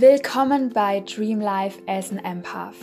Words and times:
Willkommen 0.00 0.70
bei 0.70 1.00
Dream 1.00 1.42
Life 1.42 1.78
as 1.86 2.10
an 2.10 2.20
Empath, 2.20 2.74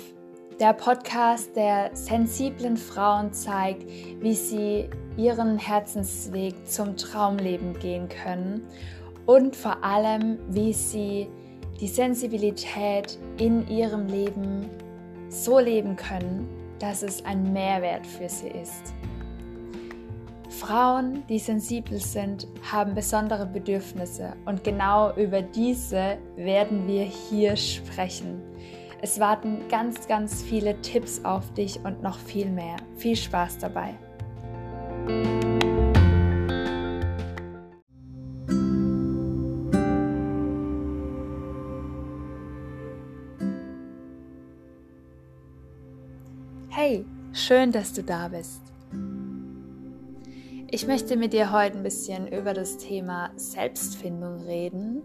der 0.59 0.73
Podcast, 0.73 1.55
der 1.55 1.89
sensiblen 1.95 2.77
Frauen 2.77 3.33
zeigt, 3.33 3.87
wie 4.21 4.35
sie 4.35 4.87
ihren 5.17 5.57
Herzensweg 5.57 6.53
zum 6.67 6.95
Traumleben 6.95 7.73
gehen 7.79 8.07
können 8.07 8.67
und 9.25 9.55
vor 9.55 9.83
allem, 9.83 10.37
wie 10.49 10.71
sie 10.73 11.27
die 11.81 11.87
Sensibilität 11.87 13.17
in 13.39 13.67
ihrem 13.67 14.05
Leben 14.05 14.69
so 15.29 15.57
leben 15.57 15.95
können, 15.95 16.47
dass 16.77 17.01
es 17.01 17.25
ein 17.25 17.51
Mehrwert 17.51 18.05
für 18.05 18.29
sie 18.29 18.49
ist. 18.49 18.93
Frauen, 20.57 21.23
die 21.29 21.37
sensibel 21.37 21.99
sind, 21.99 22.47
haben 22.71 22.95
besondere 22.95 23.45
Bedürfnisse 23.45 24.33
und 24.45 24.63
genau 24.63 25.13
über 25.15 25.43
diese 25.43 26.17
werden 26.35 26.87
wir 26.87 27.03
hier 27.03 27.55
sprechen. 27.55 28.41
Es 28.99 29.19
warten 29.19 29.59
ganz, 29.69 30.07
ganz 30.07 30.41
viele 30.41 30.81
Tipps 30.81 31.23
auf 31.23 31.53
dich 31.53 31.79
und 31.83 32.01
noch 32.01 32.17
viel 32.17 32.49
mehr. 32.49 32.77
Viel 32.95 33.15
Spaß 33.15 33.59
dabei. 33.59 33.93
Hey, 46.69 47.05
schön, 47.31 47.71
dass 47.71 47.93
du 47.93 48.01
da 48.01 48.27
bist. 48.27 48.61
Ich 50.77 50.85
möchte 50.85 51.17
mit 51.17 51.33
dir 51.33 51.51
heute 51.51 51.75
ein 51.75 51.81
bisschen 51.81 52.27
über 52.27 52.53
das 52.53 52.77
Thema 52.77 53.31
Selbstfindung 53.35 54.41
reden, 54.41 55.01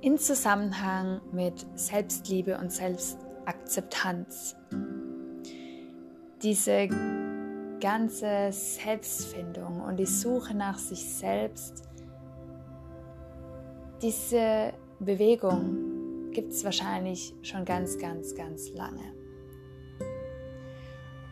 in 0.00 0.18
Zusammenhang 0.18 1.20
mit 1.32 1.66
Selbstliebe 1.74 2.56
und 2.56 2.70
Selbstakzeptanz. 2.70 4.54
Diese 6.44 6.86
ganze 7.80 8.52
Selbstfindung 8.52 9.80
und 9.80 9.96
die 9.96 10.06
Suche 10.06 10.54
nach 10.54 10.78
sich 10.78 11.04
selbst, 11.04 11.82
diese 14.00 14.74
Bewegung 15.00 16.30
gibt 16.30 16.52
es 16.52 16.62
wahrscheinlich 16.62 17.34
schon 17.42 17.64
ganz, 17.64 17.98
ganz, 17.98 18.36
ganz 18.36 18.70
lange. 18.70 19.12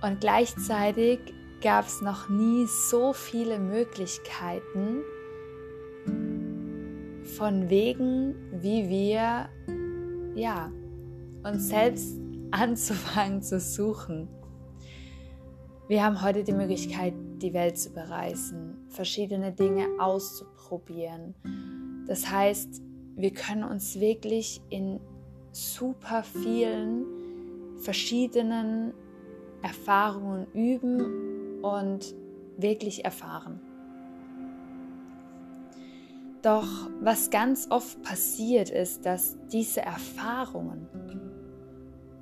Und 0.02 0.20
gleichzeitig 0.20 1.20
gab 1.62 1.86
es 1.86 2.02
noch 2.02 2.28
nie 2.28 2.66
so 2.66 3.12
viele 3.12 3.58
Möglichkeiten 3.58 5.02
von 7.36 7.70
Wegen, 7.70 8.34
wie 8.60 8.88
wir 8.88 9.48
ja, 10.34 10.72
uns 11.44 11.68
selbst 11.68 12.16
anzufangen 12.50 13.42
zu 13.42 13.60
suchen. 13.60 14.28
Wir 15.88 16.04
haben 16.04 16.22
heute 16.22 16.42
die 16.42 16.52
Möglichkeit, 16.52 17.14
die 17.36 17.52
Welt 17.54 17.78
zu 17.78 17.90
bereisen, 17.90 18.86
verschiedene 18.88 19.52
Dinge 19.52 19.86
auszuprobieren. 19.98 21.34
Das 22.06 22.30
heißt, 22.30 22.82
wir 23.16 23.32
können 23.32 23.64
uns 23.64 24.00
wirklich 24.00 24.60
in 24.68 25.00
super 25.52 26.22
vielen 26.22 27.04
verschiedenen 27.78 28.94
Erfahrungen 29.62 30.46
üben 30.54 31.31
und 31.62 32.14
wirklich 32.56 33.04
erfahren. 33.04 33.60
Doch 36.42 36.66
was 37.00 37.30
ganz 37.30 37.68
oft 37.70 38.02
passiert 38.02 38.68
ist, 38.68 39.06
dass 39.06 39.36
diese 39.52 39.82
Erfahrungen 39.82 40.88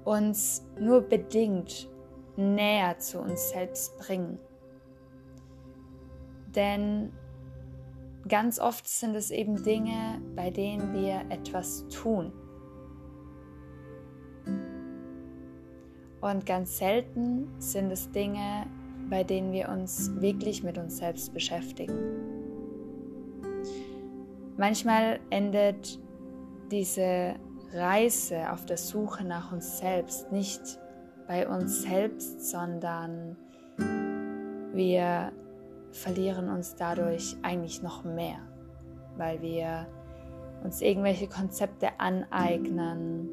uns 0.05 0.63
nur 0.79 1.01
bedingt 1.03 1.89
näher 2.37 2.99
zu 2.99 3.21
uns 3.21 3.51
selbst 3.51 3.97
bringen. 3.99 4.39
Denn 6.55 7.13
ganz 8.29 8.59
oft 8.59 8.87
sind 8.89 9.15
es 9.15 9.31
eben 9.31 9.63
Dinge, 9.63 10.21
bei 10.37 10.51
denen 10.51 10.93
wir 10.93 11.25
etwas 11.31 11.87
tun. 11.89 12.33
Und 16.21 16.45
ganz 16.45 16.77
selten 16.77 17.49
sind 17.59 17.91
es 17.91 18.11
Dinge, 18.11 18.67
bei 19.11 19.25
denen 19.25 19.53
wir 19.53 19.69
uns 19.69 20.13
wirklich 20.21 20.63
mit 20.63 20.79
uns 20.79 20.99
selbst 20.99 21.35
beschäftigen. 21.35 21.99
Manchmal 24.57 25.19
endet 25.31 25.99
diese 26.71 27.35
Reise 27.73 28.53
auf 28.53 28.65
der 28.65 28.77
Suche 28.77 29.25
nach 29.25 29.53
uns 29.53 29.79
selbst 29.79 30.31
nicht 30.33 30.61
bei 31.27 31.49
uns 31.49 31.83
selbst, 31.83 32.51
sondern 32.51 33.37
wir 34.73 35.33
verlieren 35.93 36.49
uns 36.49 36.77
dadurch 36.77 37.37
eigentlich 37.43 37.83
noch 37.83 38.05
mehr, 38.05 38.39
weil 39.17 39.43
wir 39.43 39.87
uns 40.63 40.81
irgendwelche 40.81 41.27
Konzepte 41.27 41.89
aneignen 41.99 43.29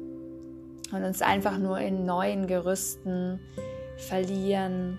und 0.92 1.04
uns 1.04 1.22
einfach 1.22 1.58
nur 1.58 1.78
in 1.78 2.04
neuen 2.04 2.46
Gerüsten 2.46 3.38
verlieren 3.96 4.98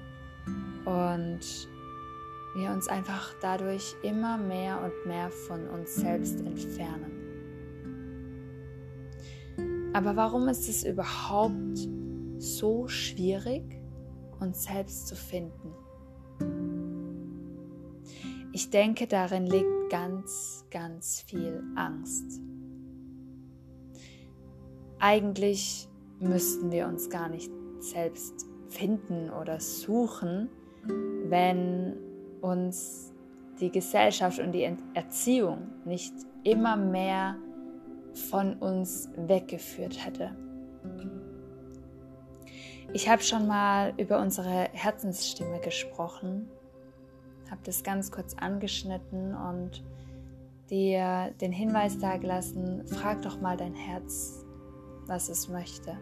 und 0.90 1.40
wir 2.56 2.72
uns 2.72 2.88
einfach 2.88 3.36
dadurch 3.42 3.96
immer 4.02 4.40
mehr 4.40 4.82
und 4.82 5.08
mehr 5.08 5.30
von 5.30 5.68
uns 5.68 5.94
selbst 5.96 6.40
entfernen. 6.40 7.12
Aber 9.94 10.16
warum 10.16 10.48
ist 10.48 10.68
es 10.68 10.84
überhaupt 10.84 11.88
so 12.38 12.88
schwierig, 12.88 13.64
uns 14.40 14.64
selbst 14.64 15.08
zu 15.08 15.16
finden? 15.16 15.74
Ich 18.52 18.72
denke, 18.72 19.06
darin 19.06 19.46
liegt 19.46 19.92
ganz, 19.92 20.66
ganz 20.72 21.22
viel 21.22 21.64
Angst. 21.76 22.42
Eigentlich 24.98 25.88
müssten 26.20 26.72
wir 26.72 26.88
uns 26.88 27.12
gar 27.12 27.30
nicht 27.30 27.52
selbst 27.80 28.48
finden 28.70 29.30
oder 29.30 29.60
suchen, 29.60 30.50
wenn 30.85 31.95
uns 32.41 33.13
die 33.59 33.72
Gesellschaft 33.72 34.40
und 34.40 34.51
die 34.51 34.69
Erziehung 34.94 35.67
nicht 35.85 36.13
immer 36.44 36.75
mehr 36.78 37.35
von 38.29 38.53
uns 38.56 39.09
weggeführt 39.16 40.06
hätte. 40.06 40.35
Ich 42.94 43.07
habe 43.07 43.22
schon 43.22 43.47
mal 43.47 43.94
über 43.97 44.19
unsere 44.19 44.69
Herzensstimme 44.72 45.59
gesprochen, 45.59 46.50
habe 47.51 47.61
das 47.63 47.84
ganz 47.84 48.11
kurz 48.11 48.34
angeschnitten 48.35 49.35
und 49.35 49.84
dir 50.69 51.31
den 51.41 51.51
Hinweis 51.51 52.00
dargelassen, 52.00 52.85
frag 52.88 53.22
doch 53.22 53.40
mal 53.41 53.57
dein 53.57 53.75
Herz, 53.75 54.44
was 55.06 55.29
es 55.29 55.50
möchte. 55.50 55.97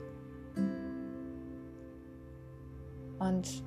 Und 3.19 3.63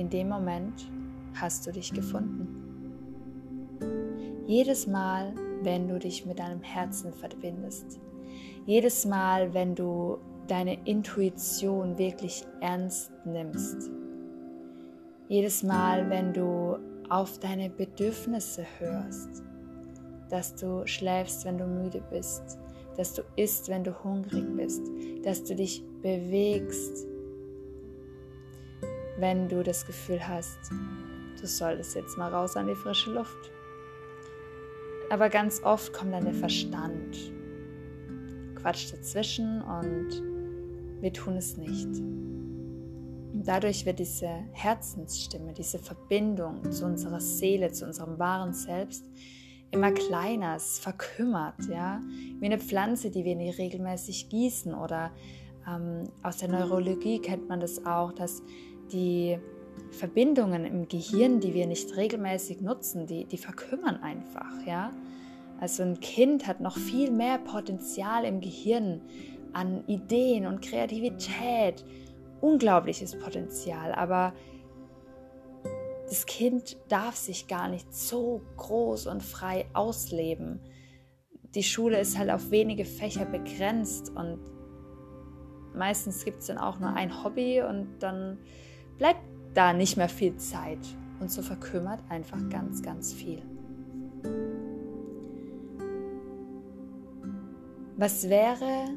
in 0.00 0.08
dem 0.08 0.30
Moment 0.30 0.90
hast 1.34 1.66
du 1.66 1.72
dich 1.72 1.92
gefunden. 1.92 2.48
Jedes 4.46 4.86
Mal, 4.86 5.34
wenn 5.62 5.88
du 5.88 5.98
dich 5.98 6.24
mit 6.24 6.38
deinem 6.38 6.62
Herzen 6.62 7.12
verbindest, 7.12 8.00
jedes 8.64 9.04
Mal, 9.04 9.52
wenn 9.52 9.74
du 9.74 10.16
deine 10.48 10.78
Intuition 10.86 11.98
wirklich 11.98 12.46
ernst 12.62 13.12
nimmst, 13.26 13.90
jedes 15.28 15.62
Mal, 15.62 16.08
wenn 16.08 16.32
du 16.32 16.78
auf 17.10 17.38
deine 17.38 17.68
Bedürfnisse 17.68 18.64
hörst, 18.78 19.42
dass 20.30 20.54
du 20.54 20.86
schläfst, 20.86 21.44
wenn 21.44 21.58
du 21.58 21.66
müde 21.66 22.02
bist, 22.10 22.58
dass 22.96 23.12
du 23.12 23.22
isst, 23.36 23.68
wenn 23.68 23.84
du 23.84 23.92
hungrig 24.02 24.46
bist, 24.56 24.82
dass 25.24 25.44
du 25.44 25.54
dich 25.54 25.84
bewegst, 26.00 27.06
wenn 29.20 29.48
du 29.48 29.62
das 29.62 29.86
Gefühl 29.86 30.26
hast, 30.26 30.58
du 31.40 31.46
solltest 31.46 31.94
jetzt 31.94 32.18
mal 32.18 32.32
raus 32.32 32.56
an 32.56 32.66
die 32.66 32.74
frische 32.74 33.12
Luft. 33.12 33.50
Aber 35.10 35.28
ganz 35.28 35.62
oft 35.62 35.92
kommt 35.92 36.12
dann 36.12 36.24
der 36.24 36.34
Verstand, 36.34 37.32
quatscht 38.54 38.92
dazwischen 38.92 39.62
und 39.62 40.22
wir 41.00 41.12
tun 41.12 41.36
es 41.36 41.56
nicht. 41.56 41.88
Dadurch 43.32 43.86
wird 43.86 43.98
diese 43.98 44.28
Herzensstimme, 44.52 45.52
diese 45.52 45.78
Verbindung 45.78 46.70
zu 46.70 46.84
unserer 46.84 47.20
Seele, 47.20 47.72
zu 47.72 47.86
unserem 47.86 48.18
wahren 48.18 48.52
Selbst 48.52 49.04
immer 49.70 49.92
kleiner, 49.92 50.56
es 50.56 50.78
verkümmert, 50.78 51.68
ja, 51.68 52.00
wie 52.38 52.46
eine 52.46 52.58
Pflanze, 52.58 53.10
die 53.10 53.24
wir 53.24 53.36
nicht 53.36 53.58
regelmäßig 53.58 54.28
gießen 54.28 54.74
oder 54.74 55.12
ähm, 55.68 56.08
aus 56.22 56.38
der 56.38 56.48
Neurologie 56.48 57.20
kennt 57.20 57.48
man 57.48 57.60
das 57.60 57.86
auch, 57.86 58.12
dass 58.12 58.42
die 58.92 59.38
Verbindungen 59.90 60.64
im 60.64 60.88
Gehirn, 60.88 61.40
die 61.40 61.54
wir 61.54 61.66
nicht 61.66 61.96
regelmäßig 61.96 62.60
nutzen, 62.60 63.06
die, 63.06 63.24
die 63.24 63.38
verkümmern 63.38 64.02
einfach, 64.02 64.66
ja. 64.66 64.90
Also 65.60 65.82
ein 65.82 66.00
Kind 66.00 66.46
hat 66.46 66.60
noch 66.60 66.76
viel 66.76 67.10
mehr 67.10 67.38
Potenzial 67.38 68.24
im 68.24 68.40
Gehirn 68.40 69.02
an 69.52 69.84
Ideen 69.86 70.46
und 70.46 70.62
Kreativität. 70.62 71.84
Unglaubliches 72.40 73.18
Potenzial, 73.18 73.92
aber 73.92 74.32
das 76.08 76.24
Kind 76.26 76.76
darf 76.88 77.14
sich 77.14 77.46
gar 77.46 77.68
nicht 77.68 77.92
so 77.94 78.40
groß 78.56 79.06
und 79.06 79.22
frei 79.22 79.66
ausleben. 79.74 80.60
Die 81.54 81.62
Schule 81.62 82.00
ist 82.00 82.18
halt 82.18 82.30
auf 82.30 82.50
wenige 82.50 82.84
Fächer 82.84 83.26
begrenzt 83.26 84.10
und 84.10 84.40
meistens 85.74 86.24
gibt 86.24 86.40
es 86.40 86.46
dann 86.46 86.58
auch 86.58 86.80
nur 86.80 86.94
ein 86.94 87.22
Hobby 87.22 87.62
und 87.62 87.98
dann 88.00 88.38
bleibt 89.00 89.22
da 89.54 89.72
nicht 89.72 89.96
mehr 89.96 90.10
viel 90.10 90.36
Zeit. 90.36 90.78
Und 91.20 91.32
so 91.32 91.42
verkümmert 91.42 92.00
einfach 92.08 92.38
ganz, 92.48 92.82
ganz 92.82 93.12
viel. 93.12 93.42
Was 97.96 98.28
wäre, 98.28 98.88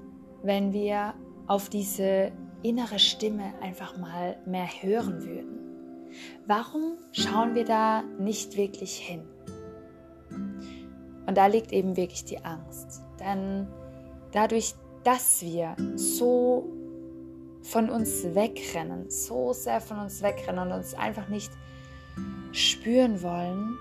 wenn 0.43 0.71
wir 0.71 1.13
auf 1.47 1.69
diese 1.69 2.31
innere 2.61 2.99
Stimme 2.99 3.53
einfach 3.61 3.97
mal 3.97 4.37
mehr 4.45 4.67
hören 4.81 5.25
würden? 5.25 5.59
Warum 6.47 6.97
schauen 7.11 7.55
wir 7.55 7.65
da 7.65 8.03
nicht 8.19 8.55
wirklich 8.55 8.95
hin? 8.95 9.23
Und 11.25 11.37
da 11.37 11.47
liegt 11.47 11.71
eben 11.71 11.97
wirklich 11.97 12.25
die 12.25 12.43
Angst. 12.43 13.01
Denn 13.19 13.67
dadurch, 14.31 14.75
dass 15.03 15.41
wir 15.41 15.75
so 15.95 16.82
von 17.63 17.89
uns 17.89 18.23
wegrennen, 18.35 19.09
so 19.09 19.53
sehr 19.53 19.81
von 19.81 19.97
uns 19.99 20.21
wegrennen 20.21 20.67
und 20.67 20.73
uns 20.73 20.93
einfach 20.93 21.29
nicht 21.29 21.51
spüren 22.51 23.23
wollen, 23.23 23.77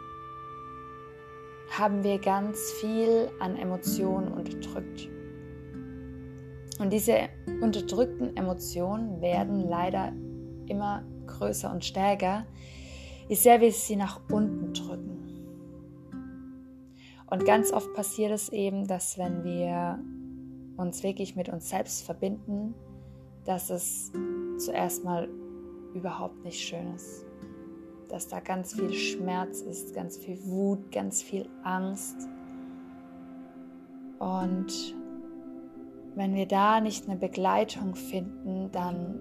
haben 1.76 2.04
wir 2.04 2.18
ganz 2.18 2.58
viel 2.80 3.30
an 3.40 3.56
Emotionen 3.56 4.32
unterdrückt. 4.32 5.08
Und 6.78 6.92
diese 6.92 7.28
unterdrückten 7.60 8.36
Emotionen 8.36 9.20
werden 9.20 9.68
leider 9.68 10.12
immer 10.66 11.04
größer 11.26 11.70
und 11.70 11.84
stärker, 11.84 12.46
je 13.28 13.34
sehr 13.34 13.60
wir 13.60 13.72
sie 13.72 13.96
nach 13.96 14.20
unten 14.30 14.72
drücken. 14.72 15.18
Und 17.30 17.46
ganz 17.46 17.72
oft 17.72 17.92
passiert 17.94 18.30
es 18.30 18.50
eben, 18.50 18.86
dass 18.86 19.16
wenn 19.16 19.42
wir 19.44 19.98
uns 20.76 21.02
wirklich 21.02 21.34
mit 21.36 21.48
uns 21.48 21.70
selbst 21.70 22.04
verbinden, 22.04 22.74
dass 23.44 23.70
es 23.70 24.12
zuerst 24.58 25.04
mal 25.04 25.28
überhaupt 25.94 26.44
nicht 26.44 26.60
schön 26.60 26.94
ist. 26.94 27.26
Dass 28.08 28.28
da 28.28 28.40
ganz 28.40 28.74
viel 28.74 28.92
Schmerz 28.92 29.60
ist, 29.62 29.94
ganz 29.94 30.16
viel 30.16 30.38
Wut, 30.44 30.92
ganz 30.92 31.22
viel 31.22 31.48
Angst. 31.62 32.28
Und 34.18 34.94
wenn 36.14 36.34
wir 36.34 36.46
da 36.46 36.80
nicht 36.80 37.08
eine 37.08 37.18
Begleitung 37.18 37.94
finden, 37.94 38.70
dann 38.70 39.20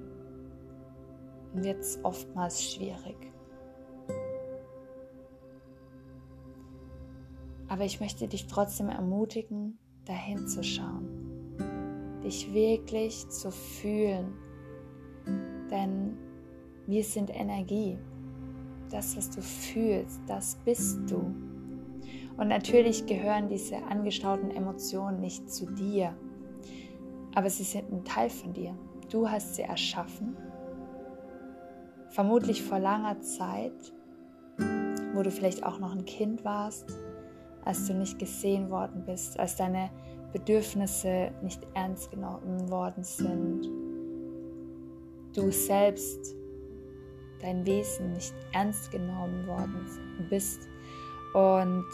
wird 1.53 1.79
es 1.79 2.00
oftmals 2.03 2.63
schwierig. 2.63 3.15
Aber 7.67 7.85
ich 7.85 8.01
möchte 8.01 8.27
dich 8.27 8.47
trotzdem 8.47 8.89
ermutigen, 8.89 9.79
dahin 10.06 10.47
zu 10.47 10.62
schauen, 10.62 11.20
dich 12.31 12.53
wirklich 12.53 13.27
zu 13.27 13.51
fühlen, 13.51 14.33
denn 15.69 16.17
wir 16.87 17.03
sind 17.03 17.29
Energie. 17.29 17.97
Das, 18.89 19.17
was 19.17 19.29
du 19.29 19.41
fühlst, 19.41 20.21
das 20.27 20.55
bist 20.63 20.99
du. 21.09 21.33
Und 22.37 22.47
natürlich 22.47 23.05
gehören 23.05 23.49
diese 23.49 23.77
angestauten 23.83 24.49
Emotionen 24.51 25.19
nicht 25.19 25.51
zu 25.51 25.65
dir, 25.65 26.15
aber 27.35 27.49
sie 27.49 27.63
sind 27.63 27.91
ein 27.91 28.05
Teil 28.05 28.29
von 28.29 28.53
dir. 28.53 28.77
Du 29.09 29.29
hast 29.29 29.55
sie 29.55 29.63
erschaffen 29.63 30.37
vermutlich 32.11 32.61
vor 32.61 32.79
langer 32.79 33.21
Zeit, 33.21 33.93
wo 35.13 35.23
du 35.23 35.31
vielleicht 35.31 35.63
auch 35.63 35.79
noch 35.79 35.93
ein 35.93 36.05
Kind 36.05 36.43
warst, 36.43 36.85
als 37.63 37.87
du 37.87 37.93
nicht 37.93 38.19
gesehen 38.19 38.69
worden 38.69 39.03
bist, 39.05 39.39
als 39.39 39.55
deine 39.55 39.89
Bedürfnisse 40.33 41.31
nicht 41.41 41.65
ernst 41.73 42.11
genommen 42.11 42.69
worden 42.69 43.03
sind, 43.03 43.69
du 45.33 45.51
selbst 45.51 46.35
dein 47.41 47.65
Wesen 47.65 48.13
nicht 48.13 48.33
ernst 48.53 48.91
genommen 48.91 49.47
worden 49.47 49.85
bist 50.29 50.67
und 51.33 51.85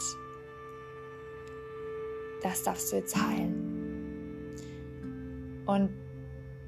das 2.42 2.62
darfst 2.62 2.92
du 2.92 2.96
jetzt 2.96 3.16
heilen. 3.16 3.78
Und 5.66 5.90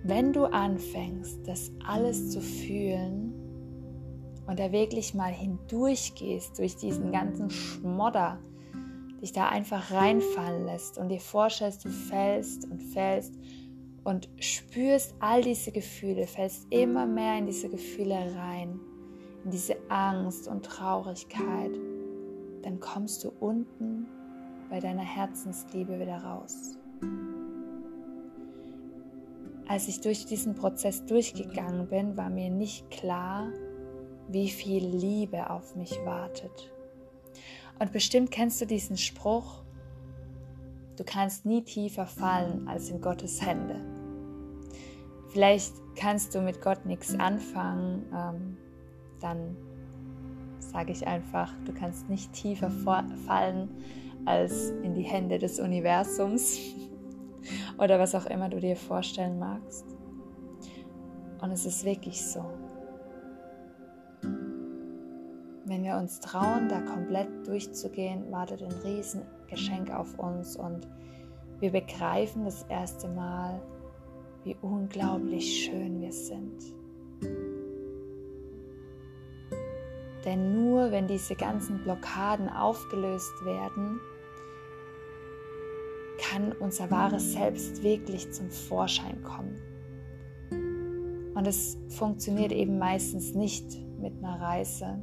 wenn 0.02 0.32
du 0.32 0.44
anfängst, 0.44 1.46
das 1.46 1.72
alles 1.86 2.30
zu 2.30 2.40
fühlen 2.40 3.34
und 4.46 4.58
da 4.58 4.72
wirklich 4.72 5.14
mal 5.14 5.32
hindurchgehst 5.32 6.58
durch 6.58 6.76
diesen 6.76 7.12
ganzen 7.12 7.50
Schmodder, 7.50 8.40
dich 9.20 9.32
da 9.32 9.48
einfach 9.48 9.90
reinfallen 9.90 10.66
lässt 10.66 10.98
und 10.98 11.08
dir 11.08 11.20
vorstellst, 11.20 11.84
du 11.84 11.88
fällst 11.88 12.70
und 12.70 12.82
fällst 12.82 13.34
und 14.04 14.28
spürst 14.38 15.14
all 15.20 15.42
diese 15.42 15.72
Gefühle, 15.72 16.26
fällst 16.26 16.66
immer 16.70 17.06
mehr 17.06 17.38
in 17.38 17.46
diese 17.46 17.68
Gefühle 17.68 18.34
rein, 18.36 18.80
in 19.44 19.50
diese 19.50 19.76
Angst 19.88 20.48
und 20.48 20.64
Traurigkeit, 20.64 21.72
dann 22.62 22.80
kommst 22.80 23.24
du 23.24 23.32
unten 23.40 24.06
bei 24.70 24.80
deiner 24.80 25.02
Herzensliebe 25.02 25.98
wieder 25.98 26.18
raus 26.18 26.78
als 29.70 29.86
ich 29.86 30.00
durch 30.00 30.26
diesen 30.26 30.56
Prozess 30.56 31.06
durchgegangen 31.06 31.86
bin, 31.86 32.16
war 32.16 32.28
mir 32.28 32.50
nicht 32.50 32.90
klar, 32.90 33.52
wie 34.26 34.48
viel 34.48 34.84
Liebe 34.84 35.48
auf 35.48 35.76
mich 35.76 35.92
wartet. 36.04 36.72
Und 37.80 37.92
bestimmt 37.92 38.30
kennst 38.30 38.60
du 38.60 38.66
diesen 38.66 38.96
Spruch, 38.96 39.62
du 40.96 41.02
kannst 41.04 41.44
nie 41.44 41.62
tiefer 41.62 42.06
fallen 42.06 42.68
als 42.68 42.88
in 42.90 43.00
Gottes 43.00 43.44
Hände. 43.44 43.76
Vielleicht 45.30 45.74
kannst 45.96 46.34
du 46.34 46.40
mit 46.40 46.60
Gott 46.60 46.86
nichts 46.86 47.18
anfangen, 47.18 48.06
ähm, 48.14 48.56
dann 49.20 49.56
sage 50.58 50.92
ich 50.92 51.06
einfach, 51.06 51.52
du 51.64 51.72
kannst 51.72 52.08
nicht 52.08 52.32
tiefer 52.32 52.70
fallen 52.70 53.68
als 54.24 54.70
in 54.82 54.94
die 54.94 55.02
Hände 55.02 55.38
des 55.38 55.58
Universums. 55.58 56.58
oder 57.78 57.98
was 57.98 58.14
auch 58.14 58.26
immer 58.26 58.48
du 58.48 58.60
dir 58.60 58.76
vorstellen 58.76 59.38
magst. 59.38 59.84
Und 61.40 61.50
es 61.50 61.64
ist 61.64 61.84
wirklich 61.84 62.24
so. 62.24 62.44
Wenn 65.70 65.84
wir 65.84 65.98
uns 65.98 66.18
trauen, 66.18 66.68
da 66.68 66.80
komplett 66.80 67.46
durchzugehen, 67.46 68.32
wartet 68.32 68.60
ein 68.60 68.72
Riesengeschenk 68.84 69.92
auf 69.92 70.18
uns 70.18 70.56
und 70.56 70.88
wir 71.60 71.70
begreifen 71.70 72.44
das 72.44 72.64
erste 72.64 73.06
Mal, 73.06 73.62
wie 74.42 74.56
unglaublich 74.62 75.62
schön 75.64 76.00
wir 76.00 76.12
sind. 76.12 76.74
Denn 80.24 80.56
nur 80.56 80.90
wenn 80.90 81.06
diese 81.06 81.36
ganzen 81.36 81.84
Blockaden 81.84 82.48
aufgelöst 82.48 83.44
werden, 83.44 84.00
kann 86.18 86.50
unser 86.58 86.90
wahres 86.90 87.34
Selbst 87.34 87.84
wirklich 87.84 88.32
zum 88.32 88.50
Vorschein 88.50 89.22
kommen. 89.22 89.54
Und 91.36 91.46
es 91.46 91.78
funktioniert 91.90 92.50
eben 92.50 92.76
meistens 92.76 93.34
nicht 93.34 93.78
mit 94.00 94.18
einer 94.18 94.40
Reise. 94.40 95.00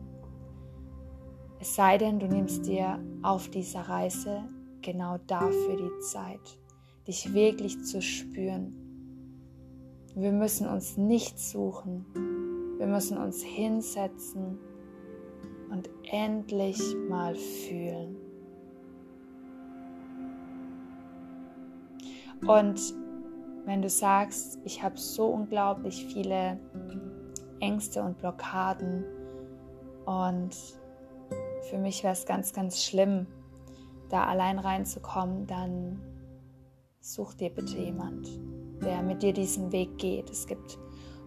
Es 1.60 1.76
sei 1.76 1.98
denn, 1.98 2.20
du 2.20 2.28
nimmst 2.28 2.68
dir 2.68 3.00
auf 3.24 3.50
dieser 3.50 3.82
Reise 3.82 4.44
genau 4.82 5.18
dafür 5.28 5.76
die 5.76 6.00
Zeit, 6.00 6.60
dich 7.08 7.34
wirklich 7.34 7.84
zu 7.84 8.02
spüren. 8.02 8.74
Wir 10.16 10.32
müssen 10.32 10.68
uns 10.68 10.98
nicht 10.98 11.40
suchen. 11.40 12.06
Wir 12.78 12.88
müssen 12.88 13.18
uns 13.18 13.42
hinsetzen 13.42 14.60
und 15.72 15.90
endlich 16.12 16.80
mal 17.10 17.36
fühlen. 17.36 18.16
Und 22.46 22.94
wenn 23.66 23.82
du 23.82 23.90
sagst, 23.90 24.60
ich 24.64 24.84
habe 24.84 24.98
so 24.98 25.26
unglaublich 25.26 26.06
viele 26.06 26.60
Ängste 27.60 28.04
und 28.04 28.18
Blockaden 28.20 29.04
und 30.06 30.56
für 31.70 31.78
mich 31.78 32.04
wäre 32.04 32.14
es 32.14 32.26
ganz, 32.26 32.54
ganz 32.54 32.84
schlimm, 32.84 33.28
da 34.10 34.26
allein 34.26 34.58
reinzukommen, 34.60 35.48
dann 35.48 36.02
such 37.00 37.34
dir 37.34 37.50
bitte 37.50 37.78
jemand, 37.78 38.28
der 38.82 39.02
mit 39.04 39.22
dir 39.22 39.34
diesen 39.34 39.72
Weg 39.72 39.98
geht. 39.98 40.30
Es 40.30 40.48
gibt 40.48 40.78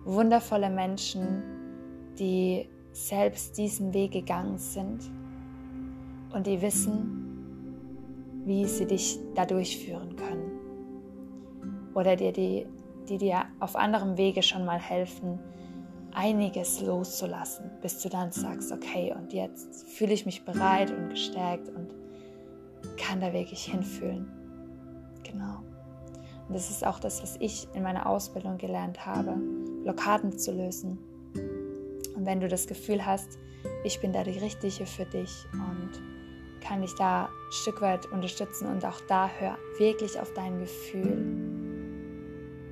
wundervolle 0.04 0.70
Menschen, 0.70 1.42
die 2.18 2.68
selbst 2.92 3.58
diesen 3.58 3.92
Weg 3.92 4.12
gegangen 4.12 4.58
sind 4.58 5.10
und 6.32 6.46
die 6.46 6.60
wissen, 6.62 8.42
wie 8.44 8.66
sie 8.66 8.86
dich 8.86 9.18
da 9.34 9.44
durchführen 9.44 10.16
können. 10.16 11.90
Oder 11.94 12.16
dir 12.16 12.32
die, 12.32 12.66
die 13.08 13.18
dir 13.18 13.44
auf 13.58 13.76
anderem 13.76 14.16
Wege 14.16 14.42
schon 14.42 14.64
mal 14.64 14.78
helfen, 14.78 15.38
einiges 16.14 16.80
loszulassen, 16.80 17.70
bis 17.82 18.00
du 18.00 18.08
dann 18.08 18.32
sagst, 18.32 18.72
okay, 18.72 19.14
und 19.16 19.32
jetzt 19.32 19.84
fühle 19.88 20.12
ich 20.12 20.26
mich 20.26 20.44
bereit 20.44 20.90
und 20.90 21.10
gestärkt 21.10 21.68
und 21.68 21.94
kann 22.96 23.20
da 23.20 23.32
wirklich 23.32 23.64
hinfühlen. 23.64 24.30
Genau. 25.22 25.58
Und 26.48 26.54
das 26.54 26.70
ist 26.70 26.84
auch 26.84 26.98
das, 26.98 27.22
was 27.22 27.36
ich 27.40 27.68
in 27.74 27.82
meiner 27.82 28.06
Ausbildung 28.06 28.58
gelernt 28.58 29.06
habe, 29.06 29.36
Blockaden 29.82 30.38
zu 30.38 30.52
lösen. 30.52 30.98
Und 32.16 32.26
wenn 32.26 32.40
du 32.40 32.48
das 32.48 32.66
Gefühl 32.66 33.04
hast, 33.06 33.38
ich 33.84 34.00
bin 34.00 34.12
da 34.12 34.24
die 34.24 34.38
Richtige 34.38 34.86
für 34.86 35.04
dich 35.04 35.30
und 35.52 35.90
kann 36.60 36.82
dich 36.82 36.94
da 36.96 37.26
ein 37.26 37.52
Stück 37.52 37.80
weit 37.80 38.06
unterstützen 38.06 38.66
und 38.66 38.84
auch 38.84 39.00
da 39.08 39.28
hör 39.38 39.56
wirklich 39.78 40.18
auf 40.20 40.32
dein 40.34 40.58
Gefühl. 40.58 41.26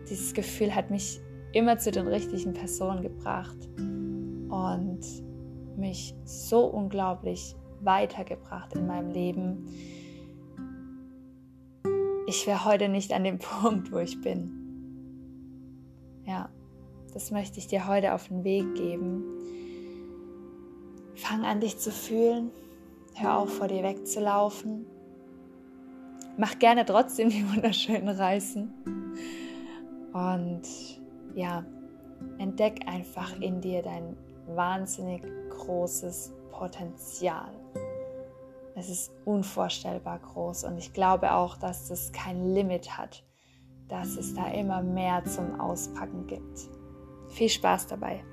Dieses 0.09 0.35
Gefühl 0.35 0.75
hat 0.75 0.91
mich 0.91 1.21
immer 1.53 1.79
zu 1.79 1.91
den 1.91 2.07
richtigen 2.07 2.53
Personen 2.53 3.03
gebracht 3.03 3.57
und 3.79 5.01
mich 5.77 6.15
so 6.25 6.67
unglaublich 6.67 7.55
weitergebracht 7.81 8.75
in 8.75 8.87
meinem 8.87 9.11
Leben. 9.11 9.69
Ich 12.27 12.47
wäre 12.47 12.65
heute 12.65 12.89
nicht 12.89 13.13
an 13.13 13.25
dem 13.25 13.39
Punkt, 13.61 13.93
wo 13.93 13.99
ich 13.99 14.21
bin. 14.21 14.55
Ja, 16.27 16.51
das 17.15 17.31
möchte 17.31 17.59
ich 17.59 17.69
dir 17.69 17.87
heute 17.89 18.13
auf 18.13 18.29
den 18.29 18.45
Weg 18.45 18.75
geben. 18.75 19.25
Fang 21.15 21.45
an, 21.45 21.61
dich 21.61 21.79
zu 21.79 21.91
fühlen. 21.91 22.51
Hör 23.15 23.39
auf, 23.39 23.55
vor 23.55 23.69
dir 23.69 23.83
wegzulaufen. 23.83 24.87
Mach 26.37 26.59
gerne 26.59 26.85
trotzdem 26.85 27.31
die 27.31 27.49
wunderschönen 27.55 28.09
Reisen. 28.09 28.73
Und 30.13 30.98
ja, 31.39 31.65
entdeck 32.39 32.89
einfach 32.89 33.41
in 33.41 33.61
dir 33.61 33.81
dein 33.83 34.17
wahnsinnig 34.49 35.23
großes 35.51 36.33
Potenzial. 36.51 37.53
Es 38.75 38.89
ist 38.89 39.13
unvorstellbar 39.25 40.19
groß 40.19 40.65
und 40.65 40.79
ich 40.79 40.93
glaube 40.93 41.33
auch, 41.33 41.57
dass 41.57 41.91
es 41.91 42.11
kein 42.11 42.55
Limit 42.55 42.99
hat, 42.99 43.25
dass 43.89 44.17
es 44.17 44.35
da 44.35 44.49
immer 44.49 44.83
mehr 44.83 45.25
zum 45.27 45.61
Auspacken 45.61 46.27
gibt. 46.27 46.69
Viel 47.29 47.49
Spaß 47.49 47.87
dabei! 47.87 48.25